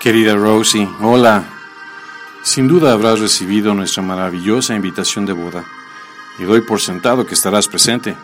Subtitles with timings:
[0.00, 1.44] Querida Rosie, hola.
[2.42, 5.62] Sin duda habrás recibido nuestra maravillosa invitación de boda
[6.38, 8.16] y doy por sentado que estarás presente.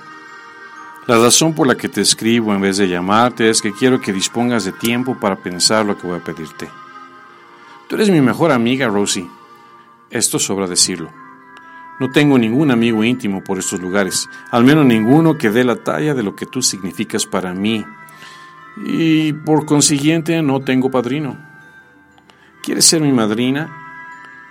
[1.06, 4.14] La razón por la que te escribo en vez de llamarte es que quiero que
[4.14, 6.70] dispongas de tiempo para pensar lo que voy a pedirte.
[7.90, 9.28] Tú eres mi mejor amiga, Rosie.
[10.08, 11.10] Esto sobra decirlo.
[12.00, 16.14] No tengo ningún amigo íntimo por estos lugares, al menos ninguno que dé la talla
[16.14, 17.84] de lo que tú significas para mí.
[18.78, 21.54] Y por consiguiente no tengo padrino.
[22.66, 23.70] ¿Quieres ser mi madrina?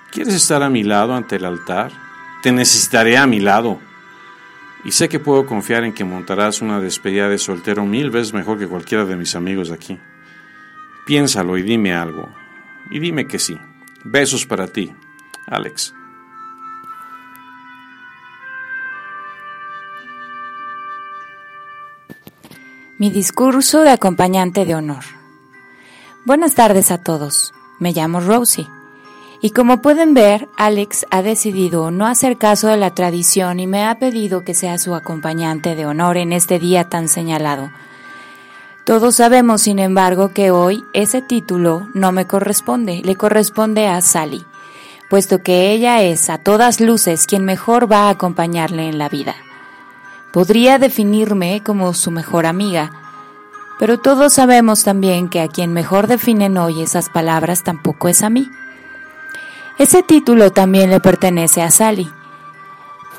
[0.10, 1.92] ¿Quieres estar a mi lado ante el altar?
[2.42, 3.82] Te necesitaré a mi lado.
[4.86, 8.58] Y sé que puedo confiar en que montarás una despedida de soltero mil veces mejor
[8.58, 10.00] que cualquiera de mis amigos aquí.
[11.06, 12.30] Piénsalo y dime algo.
[12.90, 13.58] Y dime que sí.
[14.06, 14.94] Besos para ti,
[15.48, 15.94] Alex.
[22.98, 25.04] Mi discurso de acompañante de honor.
[26.24, 27.55] Buenas tardes a todos.
[27.80, 28.68] Me llamo Rosie.
[29.42, 33.86] Y como pueden ver, Alex ha decidido no hacer caso de la tradición y me
[33.86, 37.70] ha pedido que sea su acompañante de honor en este día tan señalado.
[38.86, 44.46] Todos sabemos, sin embargo, que hoy ese título no me corresponde, le corresponde a Sally,
[45.10, 49.36] puesto que ella es a todas luces quien mejor va a acompañarle en la vida.
[50.32, 53.05] Podría definirme como su mejor amiga,
[53.80, 58.30] pero todos sabemos también que a quien mejor definen hoy esas palabras tampoco es a
[58.30, 58.50] mí.
[59.78, 62.10] Ese título también le pertenece a Sally.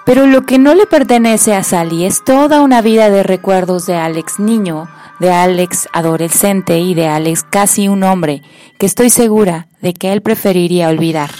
[0.06, 3.97] Pero lo que no le pertenece a Sally es toda una vida de recuerdos de
[3.97, 8.43] Alex niño, de Alex adolescente y de Alex casi un hombre,
[8.78, 11.31] que estoy segura de que él preferiría olvidar.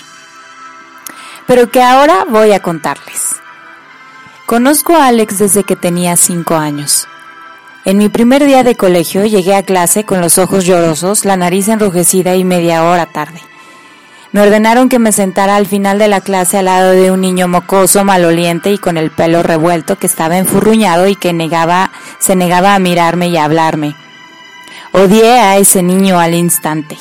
[1.47, 3.37] Pero que ahora voy a contarles.
[4.47, 7.07] Conozco a Alex desde que tenía cinco años.
[7.87, 11.69] En mi primer día de colegio llegué a clase con los ojos llorosos, la nariz
[11.69, 13.41] enrojecida y media hora tarde.
[14.33, 17.47] Me ordenaron que me sentara al final de la clase al lado de un niño
[17.47, 22.75] mocoso, maloliente y con el pelo revuelto que estaba enfurruñado y que negaba, se negaba
[22.75, 23.95] a mirarme y a hablarme.
[24.91, 26.97] Odié a ese niño al instante.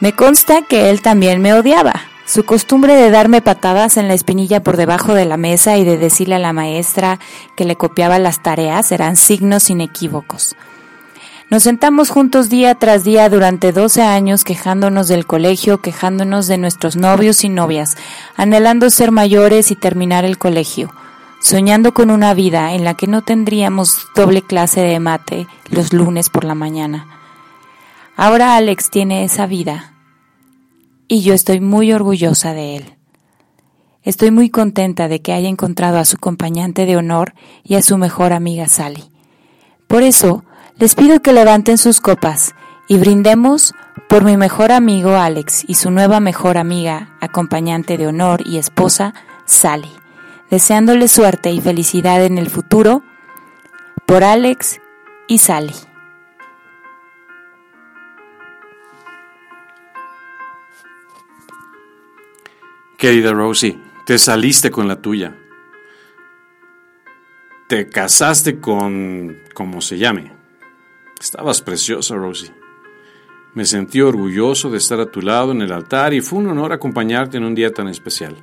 [0.00, 2.02] Me consta que él también me odiaba.
[2.26, 5.96] Su costumbre de darme patadas en la espinilla por debajo de la mesa y de
[5.96, 7.20] decirle a la maestra
[7.54, 10.56] que le copiaba las tareas eran signos inequívocos.
[11.50, 16.96] Nos sentamos juntos día tras día durante 12 años quejándonos del colegio, quejándonos de nuestros
[16.96, 17.96] novios y novias,
[18.36, 20.92] anhelando ser mayores y terminar el colegio,
[21.40, 26.28] soñando con una vida en la que no tendríamos doble clase de mate los lunes
[26.28, 27.06] por la mañana.
[28.16, 29.92] Ahora Alex tiene esa vida
[31.08, 32.96] y yo estoy muy orgullosa de él.
[34.02, 37.34] Estoy muy contenta de que haya encontrado a su acompañante de honor
[37.64, 39.04] y a su mejor amiga Sally.
[39.88, 40.44] Por eso,
[40.76, 42.54] les pido que levanten sus copas
[42.88, 43.74] y brindemos
[44.08, 49.14] por mi mejor amigo Alex y su nueva mejor amiga, acompañante de honor y esposa,
[49.44, 49.90] Sally,
[50.50, 53.02] deseándole suerte y felicidad en el futuro,
[54.06, 54.80] por Alex
[55.26, 55.74] y Sally.
[63.06, 65.32] Querida Rosie, te saliste con la tuya.
[67.68, 69.36] Te casaste con...
[69.54, 70.32] como se llame.
[71.20, 72.52] Estabas preciosa, Rosie.
[73.54, 76.72] Me sentí orgulloso de estar a tu lado en el altar y fue un honor
[76.72, 78.34] acompañarte en un día tan especial.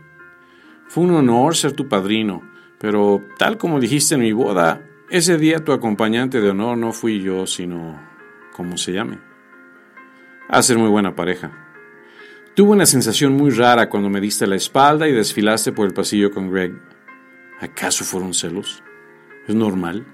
[0.87, 2.41] Fue un honor ser tu padrino,
[2.79, 7.21] pero tal como dijiste en mi boda, ese día tu acompañante de honor no fui
[7.21, 8.01] yo, sino...
[8.55, 9.19] como se llame.
[10.47, 11.62] A ser muy buena pareja.
[12.55, 16.29] Tuve una sensación muy rara cuando me diste la espalda y desfilaste por el pasillo
[16.29, 16.73] con Greg.
[17.59, 18.83] ¿Acaso fueron celos?
[19.47, 20.05] ¿Es normal?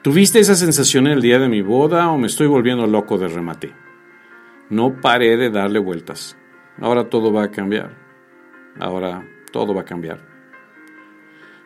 [0.00, 3.74] ¿Tuviste esa sensación el día de mi boda o me estoy volviendo loco de remate?
[4.70, 6.38] No paré de darle vueltas.
[6.80, 7.94] Ahora todo va a cambiar.
[8.80, 10.26] Ahora todo va a cambiar.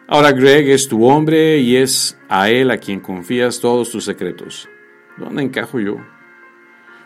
[0.08, 4.68] Ahora Greg es tu hombre y es a él a quien confías todos tus secretos.
[5.16, 5.98] ¿Dónde encajo yo?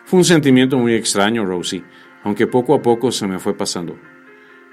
[0.05, 1.83] Fue un sentimiento muy extraño, Rosie,
[2.25, 3.97] aunque poco a poco se me fue pasando.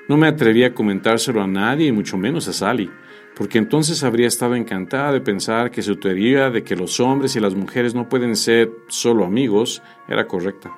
[0.09, 2.91] No me atreví a comentárselo a nadie y mucho menos a Sally,
[3.37, 7.41] porque entonces habría estado encantada de pensar que su teoría de que los hombres y
[7.41, 10.73] las mujeres no pueden ser solo amigos era correcta.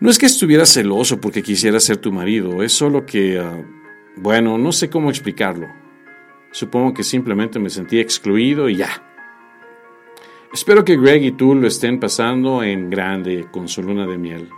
[0.00, 3.64] No es que estuviera celoso porque quisiera ser tu marido, es solo que, ah,
[4.16, 5.68] bueno, no sé cómo explicarlo.
[6.50, 8.90] Supongo que simplemente me sentí excluido y ya.
[10.52, 14.48] Espero que Greg y tú lo estén pasando en grande con su luna de miel.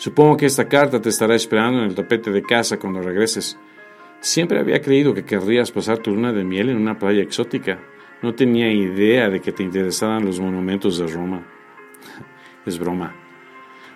[0.00, 3.58] Supongo que esta carta te estará esperando en el tapete de casa cuando regreses.
[4.20, 7.78] Siempre había creído que querrías pasar tu luna de miel en una playa exótica.
[8.22, 11.46] No tenía idea de que te interesaran los monumentos de Roma.
[12.64, 13.14] es broma.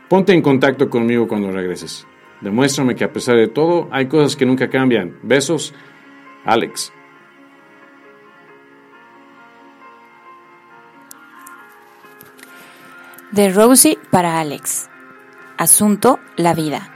[0.06, 2.06] Ponte en contacto conmigo cuando regreses.
[2.42, 5.16] Demuéstrame que a pesar de todo hay cosas que nunca cambian.
[5.22, 5.72] Besos,
[6.44, 6.92] Alex.
[13.32, 14.90] De Rosie para Alex.
[15.56, 16.90] Asunto, la vida.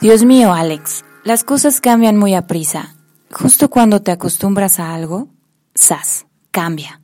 [0.00, 2.94] Dios mío, Alex, las cosas cambian muy a prisa.
[3.30, 5.28] Justo cuando te acostumbras a algo,
[5.78, 6.26] ¡zas!
[6.50, 7.00] Cambia.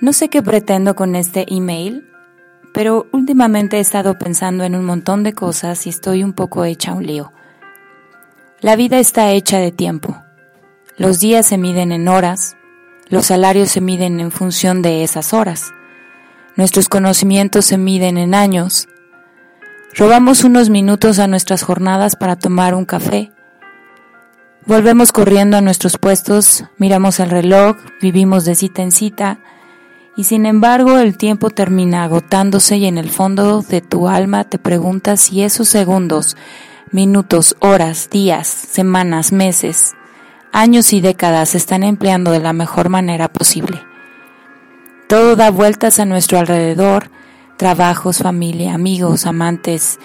[0.00, 2.04] No sé qué pretendo con este email,
[2.74, 6.92] pero últimamente he estado pensando en un montón de cosas y estoy un poco hecha
[6.92, 7.32] un lío.
[8.60, 10.16] La vida está hecha de tiempo.
[10.98, 12.56] Los días se miden en horas,
[13.08, 15.72] los salarios se miden en función de esas horas,
[16.56, 18.88] nuestros conocimientos se miden en años.
[19.94, 23.30] Robamos unos minutos a nuestras jornadas para tomar un café.
[24.66, 29.38] Volvemos corriendo a nuestros puestos, miramos el reloj, vivimos de cita en cita,
[30.16, 34.58] y sin embargo el tiempo termina agotándose y en el fondo de tu alma te
[34.58, 36.36] preguntas si esos segundos,
[36.90, 39.94] minutos, horas, días, semanas, meses,
[40.52, 43.82] años y décadas se están empleando de la mejor manera posible.
[45.08, 47.10] Todo da vueltas a nuestro alrededor,
[47.56, 50.00] trabajos, familia, amigos, amantes.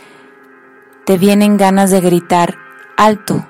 [1.05, 2.59] Te vienen ganas de gritar
[2.97, 3.47] alto,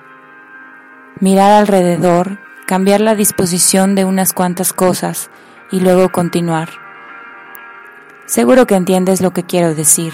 [1.20, 5.30] mirar alrededor, cambiar la disposición de unas cuantas cosas,
[5.72, 6.70] y luego continuar.
[8.26, 10.14] Seguro que entiendes lo que quiero decir.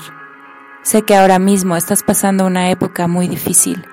[0.81, 3.85] Sé que ahora mismo estás pasando una época muy difícil.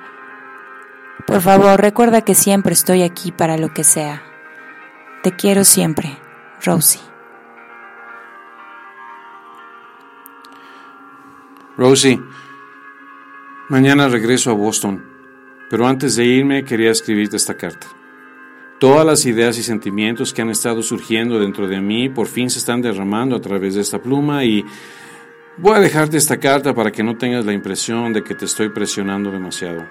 [1.27, 4.23] Por favor, recuerda que siempre estoy aquí para lo que sea.
[5.23, 6.17] Te quiero siempre,
[6.63, 7.14] Rosie.
[11.77, 12.21] Rosie,
[13.69, 15.05] mañana regreso a Boston,
[15.69, 17.89] pero antes de irme quería escribirte esta carta.
[18.79, 22.61] Todas las ideas y sentimientos que han estado surgiendo dentro de mí por fin se
[22.61, 24.65] están derramando a través de esta pluma y
[25.57, 28.69] voy a dejarte esta carta para que no tengas la impresión de que te estoy
[28.69, 29.85] presionando demasiado.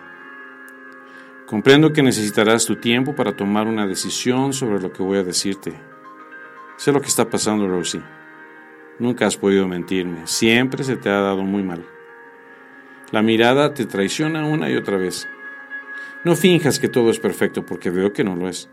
[1.46, 5.78] Comprendo que necesitarás tu tiempo para tomar una decisión sobre lo que voy a decirte.
[6.78, 8.02] Sé lo que está pasando, Rosie.
[9.00, 10.25] Nunca has podido mentirme.
[10.25, 11.86] Siempre se te ha dado muy mal.
[13.12, 15.28] La mirada te traiciona una y otra vez.
[16.24, 18.69] No finjas que todo es perfecto porque veo que no lo es.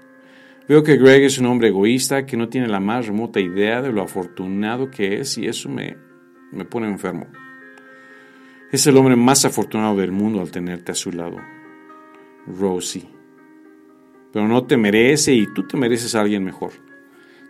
[0.69, 3.93] Veo que Greg es un hombre egoísta que no tiene la más remota idea de
[3.93, 5.97] lo afortunado que es y eso me,
[6.53, 7.27] me pone enfermo.
[8.71, 11.39] Es el hombre más afortunado del mundo al tenerte a su lado.
[12.47, 13.09] Rosie.
[14.33, 16.71] Pero no te merece y tú te mereces a alguien mejor.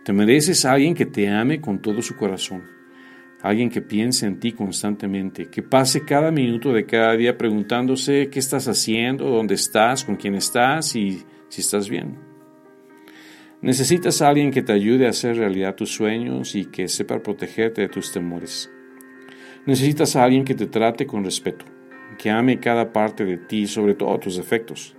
[0.03, 2.63] Te mereces a alguien que te ame con todo su corazón
[3.41, 8.39] alguien que piense en ti constantemente, que pase cada minuto de cada día preguntándose qué
[8.39, 12.17] estás haciendo, dónde estás, con quién estás y si estás bien.
[13.61, 17.81] Necesitas a alguien que te ayude a hacer realidad tus sueños y que sepa protegerte
[17.81, 18.71] de tus temores.
[19.65, 21.65] Necesitas a alguien que te trate con respeto,
[22.17, 24.95] que ame cada parte de ti, sobre todo tus defectos.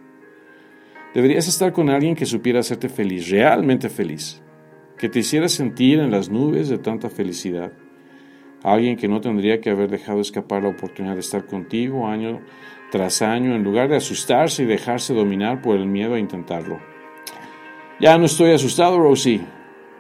[1.14, 4.40] Deberías estar con alguien que supiera hacerte feliz, realmente feliz,
[5.02, 7.72] que te hiciera sentir en las nubes de tanta felicidad
[8.62, 12.38] alguien que no tendría que haber dejado escapar la oportunidad de estar contigo año
[12.92, 16.78] tras año en lugar de asustarse y dejarse dominar por el miedo a intentarlo.
[17.98, 19.40] Ya no estoy asustado, Rosie.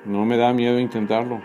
[0.04, 1.42] No me da miedo intentarlo.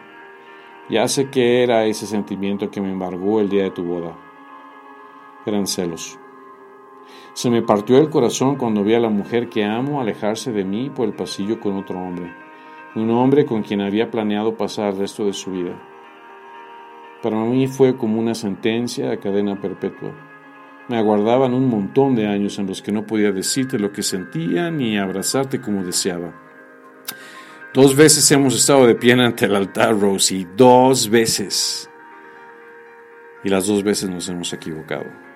[0.88, 4.16] Ya sé que era ese sentimiento que me embargó el día de tu boda.
[5.48, 6.20] Eran celos.
[7.34, 10.92] Se me partió el corazón cuando vi a la mujer que amo alejarse de mí
[10.92, 12.32] por el pasillo con otro hombre,
[12.98, 15.80] un hombre con quien había planeado pasar el resto de su vida.
[17.22, 20.14] Para mí fue como una sentencia a cadena perpetua.
[20.88, 24.72] Me aguardaban un montón de años en los que no podía decirte lo que sentía
[24.72, 26.34] ni abrazarte como deseaba.
[27.74, 31.90] Dos veces hemos estado de pie ante el altar, Rosie, dos veces.
[33.44, 35.27] Y las dos veces nos hemos equivocado.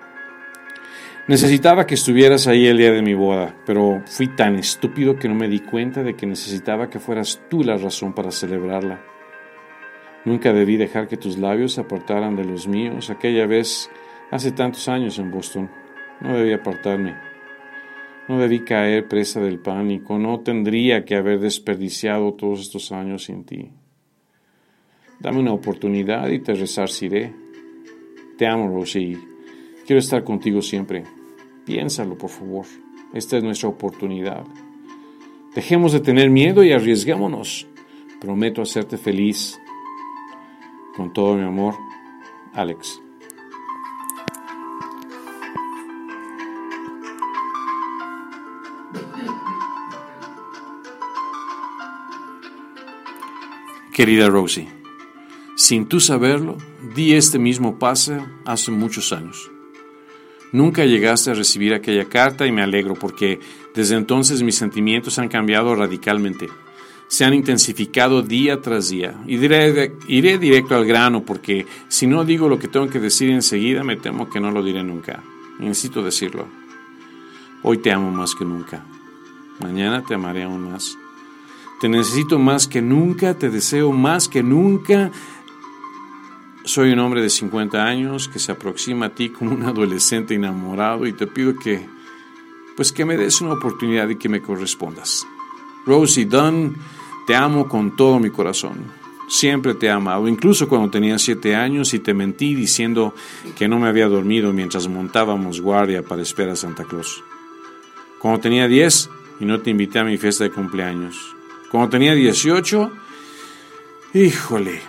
[1.28, 5.36] Necesitaba que estuvieras ahí el día de mi boda, pero fui tan estúpido que no
[5.36, 9.00] me di cuenta de que necesitaba que fueras tú la razón para celebrarla.
[10.24, 13.88] Nunca debí dejar que tus labios se apartaran de los míos aquella vez
[14.32, 15.70] hace tantos años en Boston.
[16.20, 17.16] No debí apartarme.
[18.28, 20.18] No debí caer presa del pánico.
[20.18, 23.70] No tendría que haber desperdiciado todos estos años sin ti.
[25.20, 27.32] Dame una oportunidad y te resarciré.
[28.36, 29.31] Te amo, Rosie.
[29.86, 31.04] Quiero estar contigo siempre.
[31.64, 32.66] Piénsalo, por favor.
[33.12, 34.44] Esta es nuestra oportunidad.
[35.54, 37.66] Dejemos de tener miedo y arriesguémonos.
[38.20, 39.58] Prometo hacerte feliz.
[40.96, 41.74] Con todo mi amor,
[42.54, 43.00] Alex.
[53.92, 54.68] Querida Rosie,
[55.54, 56.56] sin tú saberlo,
[56.94, 59.50] di este mismo pase hace muchos años.
[60.52, 63.40] Nunca llegaste a recibir aquella carta y me alegro porque
[63.74, 66.48] desde entonces mis sentimientos han cambiado radicalmente.
[67.08, 69.14] Se han intensificado día tras día.
[69.26, 73.30] Y diré, iré directo al grano porque si no digo lo que tengo que decir
[73.30, 75.22] enseguida me temo que no lo diré nunca.
[75.58, 76.46] necesito decirlo.
[77.62, 78.84] Hoy te amo más que nunca.
[79.60, 80.98] Mañana te amaré aún más.
[81.80, 85.10] Te necesito más que nunca, te deseo más que nunca.
[86.64, 91.06] Soy un hombre de 50 años que se aproxima a ti como un adolescente enamorado
[91.06, 91.88] y te pido que,
[92.76, 95.26] pues que me des una oportunidad y que me correspondas.
[95.84, 96.76] Rosie Dunn,
[97.26, 98.84] te amo con todo mi corazón.
[99.28, 103.12] Siempre te he amado, incluso cuando tenía siete años y te mentí diciendo
[103.56, 107.24] que no me había dormido mientras montábamos guardia para esperar a Santa Claus.
[108.20, 111.34] Cuando tenía diez y no te invité a mi fiesta de cumpleaños.
[111.72, 112.92] Cuando tenía 18,
[114.14, 114.82] híjole,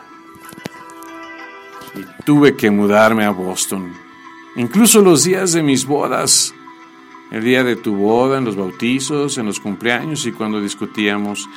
[1.95, 3.93] y tuve que mudarme a Boston.
[4.55, 6.53] Incluso los días de mis bodas,
[7.31, 11.49] el día de tu boda, en los bautizos, en los cumpleaños y cuando discutíamos,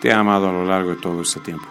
[0.00, 1.66] te he amado a lo largo de todo este tiempo.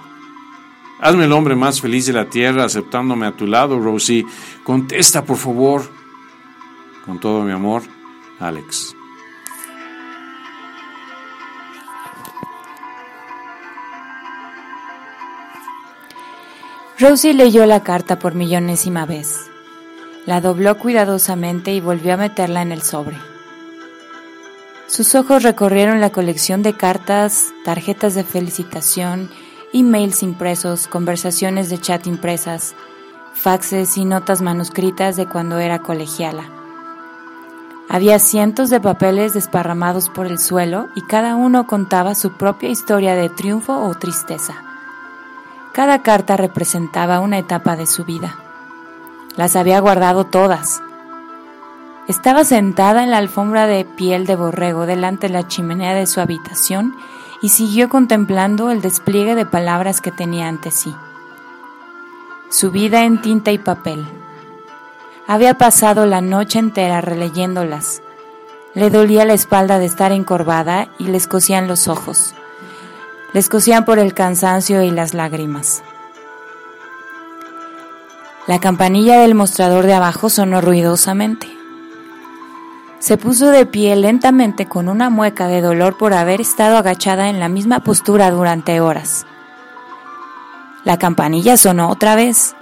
[0.99, 4.25] Hazme el hombre más feliz de la tierra aceptándome a tu lado, Rosie.
[4.63, 5.83] Contesta, por favor.
[7.05, 7.83] Con todo mi amor,
[8.39, 8.95] Alex.
[17.03, 19.51] Rosie leyó la carta por millonésima vez.
[20.25, 23.17] La dobló cuidadosamente y volvió a meterla en el sobre.
[24.87, 29.29] Sus ojos recorrieron la colección de cartas, tarjetas de felicitación,
[29.73, 32.73] emails impresos, conversaciones de chat impresas,
[33.33, 36.45] faxes y notas manuscritas de cuando era colegiala.
[37.89, 43.13] Había cientos de papeles desparramados por el suelo y cada uno contaba su propia historia
[43.13, 44.72] de triunfo o tristeza.
[45.73, 48.37] Cada carta representaba una etapa de su vida.
[49.35, 50.83] Las había guardado todas.
[52.07, 56.21] Estaba sentada en la alfombra de piel de borrego delante de la chimenea de su
[56.21, 56.95] habitación
[57.41, 60.93] y siguió contemplando el despliegue de palabras que tenía ante sí.
[62.51, 64.05] Su vida en tinta y papel.
[65.25, 68.03] Había pasado la noche entera releyéndolas.
[68.75, 72.35] Le dolía la espalda de estar encorvada y le escocían los ojos
[73.33, 75.83] les cosían por el cansancio y las lágrimas.
[78.45, 81.47] La campanilla del mostrador de abajo sonó ruidosamente.
[82.99, 87.39] Se puso de pie lentamente con una mueca de dolor por haber estado agachada en
[87.39, 89.25] la misma postura durante horas.
[90.83, 92.55] La campanilla sonó otra vez.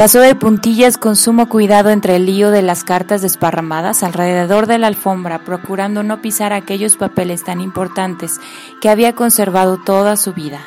[0.00, 4.78] Pasó de puntillas con sumo cuidado entre el lío de las cartas desparramadas alrededor de
[4.78, 8.40] la alfombra, procurando no pisar aquellos papeles tan importantes
[8.80, 10.60] que había conservado toda su vida.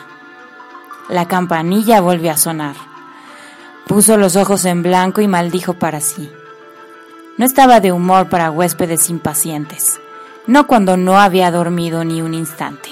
[1.09, 2.75] La campanilla volvió a sonar.
[3.87, 6.31] Puso los ojos en blanco y maldijo para sí.
[7.39, 9.99] No estaba de humor para huéspedes impacientes,
[10.45, 12.89] no cuando no había dormido ni un instante.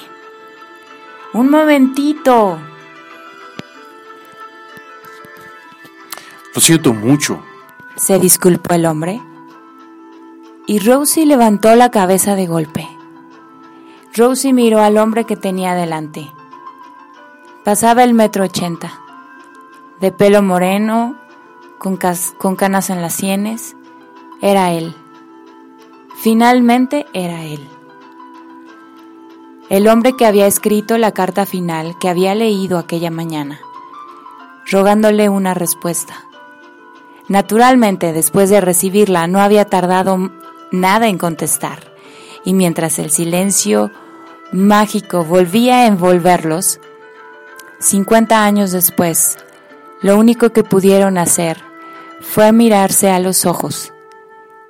[1.33, 2.57] Un momentito,
[6.53, 7.41] Lo siento mucho.
[7.95, 9.21] Se disculpó el hombre.
[10.67, 12.87] Y Rosie levantó la cabeza de golpe.
[14.13, 16.31] Rosie miró al hombre que tenía delante.
[17.63, 18.99] Pasaba el metro ochenta,
[19.99, 21.15] de pelo moreno,
[21.77, 23.75] con, canas en las sienes.
[24.41, 24.93] Era él.
[26.17, 27.69] Finalmente era él.
[29.69, 33.61] El hombre que había escrito la carta final que había leído aquella mañana,
[34.69, 36.25] rogándole una respuesta.
[37.31, 40.33] Naturalmente, después de recibirla, no había tardado
[40.69, 41.79] nada en contestar,
[42.43, 43.89] y mientras el silencio
[44.51, 46.81] mágico volvía a envolverlos,
[47.79, 49.37] 50 años después,
[50.01, 51.55] lo único que pudieron hacer
[52.19, 53.93] fue mirarse a los ojos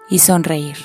[0.08, 0.78] y sonreír.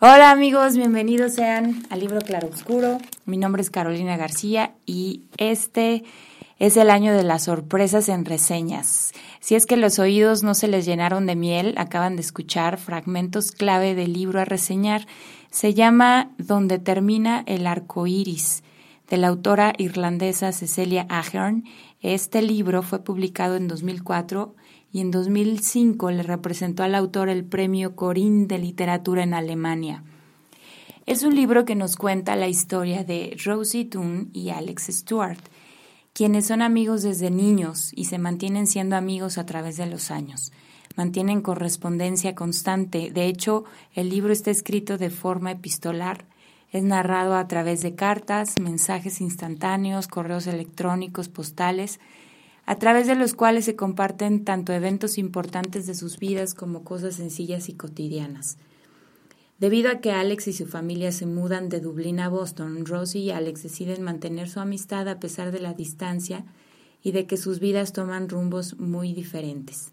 [0.00, 2.96] Hola amigos, bienvenidos sean al libro Claroscuro.
[3.26, 6.04] Mi nombre es Carolina García y este
[6.58, 9.12] es el año de las sorpresas en reseñas.
[9.40, 13.52] Si es que los oídos no se les llenaron de miel, acaban de escuchar fragmentos
[13.52, 15.06] clave del libro a reseñar.
[15.50, 18.64] Se llama Donde termina el arco iris,
[19.08, 21.64] de la autora irlandesa Cecilia Ahern.
[22.00, 24.54] Este libro fue publicado en 2004
[24.92, 30.02] y en 2005 le representó al autor el premio Corinne de Literatura en Alemania.
[31.06, 35.38] Es un libro que nos cuenta la historia de Rosie Toon y Alex Stewart,
[36.18, 40.50] quienes son amigos desde niños y se mantienen siendo amigos a través de los años.
[40.96, 43.12] Mantienen correspondencia constante.
[43.12, 43.62] De hecho,
[43.94, 46.24] el libro está escrito de forma epistolar.
[46.72, 52.00] Es narrado a través de cartas, mensajes instantáneos, correos electrónicos, postales,
[52.66, 57.14] a través de los cuales se comparten tanto eventos importantes de sus vidas como cosas
[57.14, 58.58] sencillas y cotidianas.
[59.58, 63.30] Debido a que Alex y su familia se mudan de Dublín a Boston, Rosie y
[63.30, 66.44] Alex deciden mantener su amistad a pesar de la distancia
[67.02, 69.92] y de que sus vidas toman rumbos muy diferentes.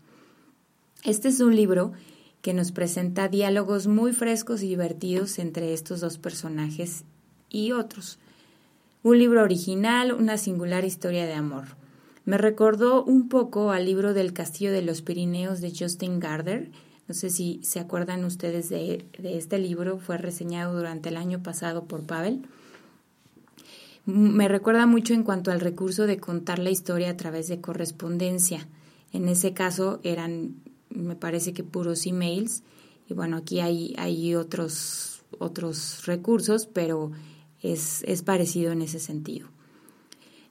[1.04, 1.94] Este es un libro
[2.42, 7.04] que nos presenta diálogos muy frescos y divertidos entre estos dos personajes
[7.50, 8.20] y otros.
[9.02, 11.66] Un libro original, una singular historia de amor.
[12.24, 16.70] Me recordó un poco al libro del Castillo de los Pirineos de Justin Gardner.
[17.08, 21.86] No sé si se acuerdan ustedes de, este libro, fue reseñado durante el año pasado
[21.86, 22.42] por Pavel.
[24.06, 28.68] Me recuerda mucho en cuanto al recurso de contar la historia a través de correspondencia.
[29.14, 30.56] En ese caso eran,
[30.90, 32.64] me parece que puros emails.
[33.08, 37.12] Y bueno, aquí hay, hay otros, otros recursos, pero
[37.62, 39.48] es, es parecido en ese sentido.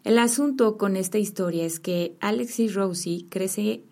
[0.05, 3.83] El asunto con esta historia es que Alex y Rosie crece,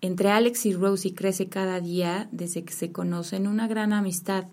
[0.00, 4.44] entre Alex y Rosie crece cada día desde que se conocen una gran amistad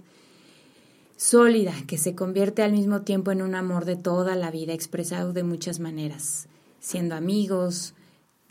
[1.15, 5.33] sólida que se convierte al mismo tiempo en un amor de toda la vida expresado
[5.33, 6.47] de muchas maneras,
[6.79, 7.95] siendo amigos,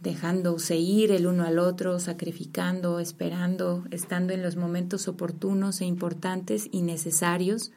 [0.01, 6.69] dejándose ir el uno al otro, sacrificando, esperando, estando en los momentos oportunos e importantes
[6.71, 7.73] y necesarios,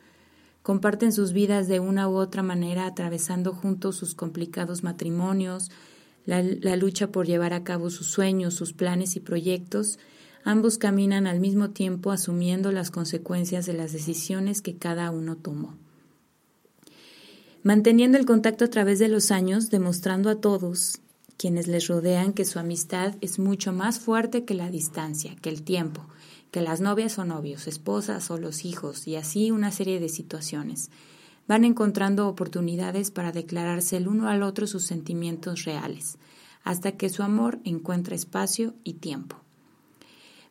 [0.63, 5.72] comparten sus vidas de una u otra manera, atravesando juntos sus complicados matrimonios,
[6.30, 9.98] la, lucha por llevar a cabo sus sueños, sus planes y proyectos,
[10.44, 15.76] ambos caminan al mismo tiempo asumiendo las consecuencias de las decisiones que cada uno tomó.
[17.63, 21.00] Manteniendo el contacto a través de los años, demostrando a todos
[21.36, 25.63] quienes les rodean que su amistad es mucho más fuerte que la distancia, que el
[25.63, 26.06] tiempo,
[26.52, 30.92] que las novias o novios, esposas o los hijos y así una serie de situaciones.
[31.50, 36.20] Van encontrando oportunidades para declararse el uno al otro sus sentimientos reales,
[36.64, 39.36] hasta que su amor encuentra espacio y tiempo.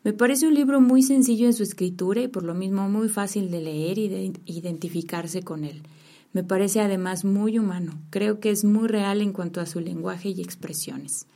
[0.02, 3.48] Me parece un libro muy sencillo en su escritura y por lo mismo muy fácil
[3.52, 5.84] de leer y de identificarse con él.
[6.32, 10.30] Me parece además muy humano, creo que es muy real en cuanto a su lenguaje
[10.30, 11.28] y expresiones.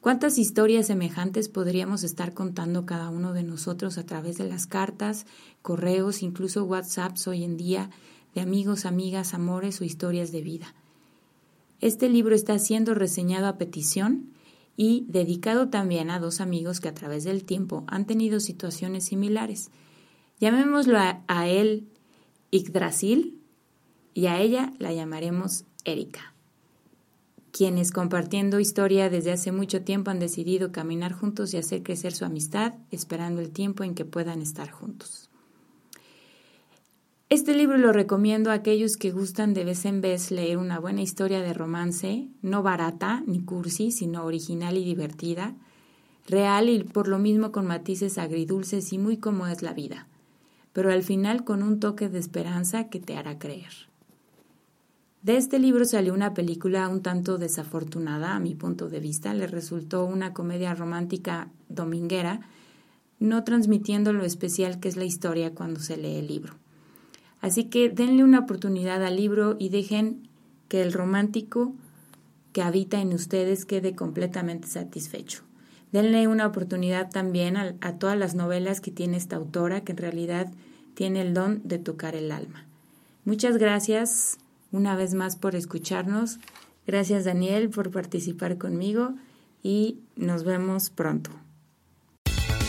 [0.00, 5.26] ¿Cuántas historias semejantes podríamos estar contando cada uno de nosotros a través de las cartas,
[5.62, 7.90] correos, incluso WhatsApps hoy en día,
[8.34, 10.74] de amigos, amigas, amores o historias de vida?
[11.80, 14.30] Este libro está siendo reseñado a petición
[14.76, 19.70] y dedicado también a dos amigos que a través del tiempo han tenido situaciones similares.
[20.40, 21.88] Llamémoslo a, él
[22.50, 23.38] Yggdrasil
[24.14, 26.34] y a ella la llamaremos Erika
[27.50, 32.24] quienes compartiendo historia desde hace mucho tiempo han decidido caminar juntos y hacer crecer su
[32.24, 35.29] amistad, esperando el tiempo en que puedan estar juntos.
[37.32, 41.00] Este libro lo recomiendo a aquellos que gustan de vez en vez leer una buena
[41.00, 45.54] historia de romance, no barata ni cursi, sino original y divertida,
[46.26, 50.08] real y por lo mismo con matices agridulces y muy como es la vida,
[50.72, 53.70] pero al final con un toque de esperanza que te hará creer.
[55.22, 59.34] De este libro salió una película un tanto desafortunada, a mi punto de vista.
[59.34, 62.40] Le resultó una comedia romántica dominguera,
[63.20, 66.54] no transmitiendo lo especial que es la historia cuando se lee el libro.
[67.40, 70.28] Así que denle una oportunidad al libro y dejen
[70.68, 71.74] que el romántico
[72.52, 75.42] que habita en ustedes quede completamente satisfecho.
[75.92, 79.98] Denle una oportunidad también a, a todas las novelas que tiene esta autora, que en
[79.98, 80.52] realidad
[80.94, 82.66] tiene el don de tocar el alma.
[83.24, 84.38] Muchas gracias
[84.72, 86.38] una vez más por escucharnos.
[86.86, 89.14] Gracias Daniel por participar conmigo
[89.62, 91.30] y nos vemos pronto.